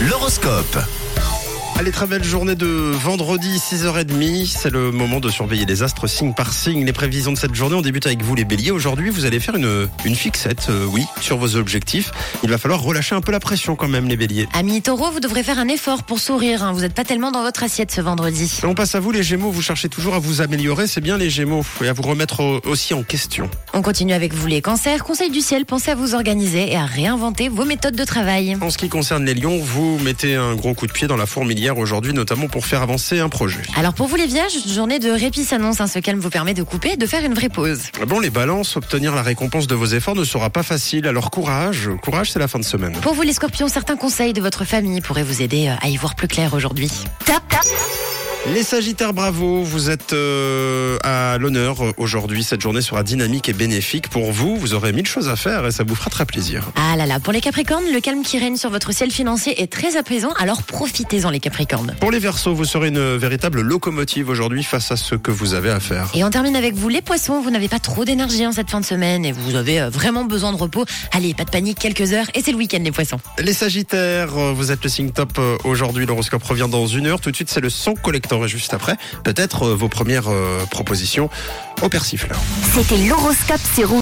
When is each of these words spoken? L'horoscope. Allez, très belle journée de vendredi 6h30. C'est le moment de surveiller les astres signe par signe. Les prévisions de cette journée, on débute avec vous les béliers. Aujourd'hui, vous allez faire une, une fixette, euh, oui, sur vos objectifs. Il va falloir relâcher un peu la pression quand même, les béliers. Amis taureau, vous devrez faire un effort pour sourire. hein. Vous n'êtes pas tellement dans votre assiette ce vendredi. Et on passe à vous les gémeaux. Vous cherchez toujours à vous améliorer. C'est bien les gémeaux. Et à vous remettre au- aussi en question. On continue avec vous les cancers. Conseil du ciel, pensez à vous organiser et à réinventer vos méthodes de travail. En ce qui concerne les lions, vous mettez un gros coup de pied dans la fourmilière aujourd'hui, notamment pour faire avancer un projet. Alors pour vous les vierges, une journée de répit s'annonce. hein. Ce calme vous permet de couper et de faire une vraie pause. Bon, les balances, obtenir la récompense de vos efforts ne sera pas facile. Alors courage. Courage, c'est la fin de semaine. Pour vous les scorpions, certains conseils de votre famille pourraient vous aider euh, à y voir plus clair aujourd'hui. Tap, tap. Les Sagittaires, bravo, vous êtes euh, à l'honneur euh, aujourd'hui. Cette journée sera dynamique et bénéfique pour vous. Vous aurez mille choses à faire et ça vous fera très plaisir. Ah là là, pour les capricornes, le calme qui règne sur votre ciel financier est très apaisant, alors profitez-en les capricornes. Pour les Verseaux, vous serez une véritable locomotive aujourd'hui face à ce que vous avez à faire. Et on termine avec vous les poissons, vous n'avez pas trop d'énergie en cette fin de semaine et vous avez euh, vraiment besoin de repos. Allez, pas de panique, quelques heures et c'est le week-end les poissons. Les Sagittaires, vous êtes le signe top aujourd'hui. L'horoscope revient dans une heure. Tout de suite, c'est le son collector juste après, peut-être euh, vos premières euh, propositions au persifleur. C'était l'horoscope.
L'horoscope. 0.00 1.21
Allez, 1.78 1.90
très 1.90 2.06
belle 2.06 2.22
journée 2.22 2.54
de 2.54 2.66
vendredi 2.66 3.56
6h30. 3.58 4.46
C'est 4.46 4.70
le 4.70 4.92
moment 4.92 5.18
de 5.18 5.28
surveiller 5.30 5.64
les 5.66 5.82
astres 5.82 6.06
signe 6.06 6.32
par 6.32 6.52
signe. 6.52 6.84
Les 6.84 6.92
prévisions 6.92 7.32
de 7.32 7.36
cette 7.38 7.54
journée, 7.56 7.74
on 7.74 7.80
débute 7.80 8.06
avec 8.06 8.22
vous 8.22 8.36
les 8.36 8.44
béliers. 8.44 8.70
Aujourd'hui, 8.70 9.10
vous 9.10 9.24
allez 9.24 9.40
faire 9.40 9.56
une, 9.56 9.88
une 10.04 10.14
fixette, 10.14 10.66
euh, 10.68 10.84
oui, 10.86 11.04
sur 11.20 11.38
vos 11.38 11.56
objectifs. 11.56 12.12
Il 12.44 12.50
va 12.50 12.58
falloir 12.58 12.80
relâcher 12.82 13.16
un 13.16 13.20
peu 13.20 13.32
la 13.32 13.40
pression 13.40 13.74
quand 13.74 13.88
même, 13.88 14.06
les 14.06 14.16
béliers. 14.16 14.46
Amis 14.52 14.80
taureau, 14.82 15.10
vous 15.10 15.18
devrez 15.18 15.42
faire 15.42 15.58
un 15.58 15.66
effort 15.66 16.04
pour 16.04 16.20
sourire. 16.20 16.62
hein. 16.62 16.72
Vous 16.72 16.82
n'êtes 16.82 16.94
pas 16.94 17.04
tellement 17.04 17.32
dans 17.32 17.42
votre 17.42 17.64
assiette 17.64 17.90
ce 17.90 18.00
vendredi. 18.00 18.60
Et 18.62 18.66
on 18.66 18.74
passe 18.74 18.94
à 18.94 19.00
vous 19.00 19.10
les 19.10 19.24
gémeaux. 19.24 19.50
Vous 19.50 19.62
cherchez 19.62 19.88
toujours 19.88 20.14
à 20.14 20.20
vous 20.20 20.40
améliorer. 20.40 20.86
C'est 20.86 21.00
bien 21.00 21.16
les 21.18 21.30
gémeaux. 21.30 21.64
Et 21.82 21.88
à 21.88 21.94
vous 21.94 22.02
remettre 22.02 22.40
au- 22.40 22.60
aussi 22.68 22.94
en 22.94 23.02
question. 23.02 23.50
On 23.74 23.82
continue 23.82 24.12
avec 24.12 24.34
vous 24.34 24.46
les 24.46 24.60
cancers. 24.60 25.02
Conseil 25.02 25.30
du 25.30 25.40
ciel, 25.40 25.64
pensez 25.64 25.90
à 25.90 25.94
vous 25.96 26.14
organiser 26.14 26.70
et 26.70 26.76
à 26.76 26.84
réinventer 26.84 27.48
vos 27.48 27.64
méthodes 27.64 27.96
de 27.96 28.04
travail. 28.04 28.56
En 28.60 28.70
ce 28.70 28.78
qui 28.78 28.88
concerne 28.88 29.24
les 29.24 29.34
lions, 29.34 29.58
vous 29.58 29.98
mettez 30.04 30.36
un 30.36 30.54
gros 30.54 30.74
coup 30.74 30.86
de 30.86 30.92
pied 30.92 31.08
dans 31.08 31.16
la 31.16 31.26
fourmilière 31.26 31.61
aujourd'hui, 31.70 32.12
notamment 32.12 32.48
pour 32.48 32.66
faire 32.66 32.82
avancer 32.82 33.20
un 33.20 33.28
projet. 33.28 33.62
Alors 33.76 33.94
pour 33.94 34.06
vous 34.08 34.16
les 34.16 34.26
vierges, 34.26 34.52
une 34.66 34.72
journée 34.72 34.98
de 34.98 35.10
répit 35.10 35.44
s'annonce. 35.44 35.80
hein. 35.80 35.86
Ce 35.86 35.98
calme 35.98 36.18
vous 36.18 36.30
permet 36.30 36.54
de 36.54 36.62
couper 36.62 36.92
et 36.92 36.96
de 36.96 37.06
faire 37.06 37.24
une 37.24 37.34
vraie 37.34 37.48
pause. 37.48 37.82
Bon, 38.06 38.20
les 38.20 38.30
balances, 38.30 38.76
obtenir 38.76 39.14
la 39.14 39.22
récompense 39.22 39.66
de 39.66 39.74
vos 39.74 39.86
efforts 39.86 40.14
ne 40.16 40.24
sera 40.24 40.50
pas 40.50 40.62
facile. 40.62 41.06
Alors 41.06 41.30
courage. 41.30 41.90
Courage, 42.02 42.30
c'est 42.32 42.38
la 42.38 42.48
fin 42.48 42.58
de 42.58 42.64
semaine. 42.64 42.92
Pour 43.00 43.14
vous 43.14 43.22
les 43.22 43.32
scorpions, 43.32 43.68
certains 43.68 43.96
conseils 43.96 44.32
de 44.32 44.40
votre 44.40 44.64
famille 44.64 45.00
pourraient 45.00 45.22
vous 45.22 45.40
aider 45.42 45.68
euh, 45.68 45.74
à 45.80 45.88
y 45.88 45.96
voir 45.96 46.14
plus 46.14 46.28
clair 46.28 46.54
aujourd'hui. 46.54 46.90
Tap, 47.24 47.42
tap. 47.48 47.62
Les 48.50 48.64
Sagittaires, 48.64 49.14
bravo, 49.14 49.62
vous 49.62 49.88
êtes 49.88 50.12
euh, 50.12 50.98
à 51.04 51.38
l'honneur 51.38 51.80
euh, 51.80 51.92
aujourd'hui. 51.96 52.42
Cette 52.42 52.60
journée 52.60 52.82
sera 52.82 53.04
dynamique 53.04 53.48
et 53.48 53.52
bénéfique 53.52 54.08
pour 54.08 54.32
vous. 54.32 54.56
Vous 54.56 54.74
aurez 54.74 54.92
mille 54.92 55.06
choses 55.06 55.28
à 55.28 55.36
faire 55.36 55.64
et 55.64 55.70
ça 55.70 55.84
vous 55.84 55.94
fera 55.94 56.10
très 56.10 56.26
plaisir. 56.26 56.72
Ah 56.74 56.96
là 56.96 57.06
là, 57.06 57.20
pour 57.20 57.32
les 57.32 57.40
capricornes, 57.40 57.84
le 57.92 58.00
calme 58.00 58.24
qui 58.24 58.40
règne 58.40 58.56
sur 58.56 58.68
votre 58.68 58.92
ciel 58.92 59.12
financier 59.12 59.62
est 59.62 59.72
très 59.72 59.96
apaisant, 59.96 60.32
alors 60.40 60.64
profitez-en 60.64 61.30
les 61.30 61.38
capricornes. 61.38 61.94
Pour 62.00 62.10
les 62.10 62.18
Verseaux, 62.18 62.52
vous 62.52 62.64
serez 62.64 62.88
une 62.88 63.14
véritable 63.16 63.60
locomotive 63.60 64.28
aujourd'hui 64.28 64.64
face 64.64 64.90
à 64.90 64.96
ce 64.96 65.14
que 65.14 65.30
vous 65.30 65.54
avez 65.54 65.70
à 65.70 65.78
faire. 65.78 66.10
Et 66.12 66.24
on 66.24 66.30
termine 66.30 66.56
avec 66.56 66.74
vous 66.74 66.88
les 66.88 67.00
poissons, 67.00 67.40
vous 67.42 67.50
n'avez 67.50 67.68
pas 67.68 67.78
trop 67.78 68.04
d'énergie 68.04 68.44
en 68.44 68.52
cette 68.52 68.70
fin 68.70 68.80
de 68.80 68.84
semaine 68.84 69.24
et 69.24 69.30
vous 69.30 69.54
avez 69.54 69.82
euh, 69.82 69.88
vraiment 69.88 70.24
besoin 70.24 70.52
de 70.52 70.58
repos. 70.58 70.84
Allez, 71.12 71.32
pas 71.32 71.44
de 71.44 71.50
panique, 71.50 71.78
quelques 71.78 72.12
heures 72.12 72.26
et 72.34 72.42
c'est 72.42 72.50
le 72.50 72.58
week-end 72.58 72.80
les 72.82 72.90
poissons. 72.90 73.20
Les 73.38 73.52
Sagittaires, 73.52 74.32
vous 74.52 74.72
êtes 74.72 74.82
le 74.82 74.90
signe 74.90 75.10
top 75.10 75.40
aujourd'hui. 75.62 76.06
L'horoscope 76.06 76.42
revient 76.42 76.68
dans 76.68 76.88
une 76.88 77.06
heure. 77.06 77.20
Tout 77.20 77.30
de 77.30 77.36
suite, 77.36 77.48
c'est 77.48 77.60
le 77.60 77.70
son 77.70 77.94
collector 77.94 78.31
juste 78.46 78.74
après, 78.74 78.96
peut-être 79.24 79.64
euh, 79.64 79.74
vos 79.74 79.88
premières 79.88 80.28
euh, 80.28 80.64
propositions 80.70 81.28
au 81.82 81.88
persifleur. 81.88 82.38
C'était 82.74 82.96
l'horoscope. 83.06 83.60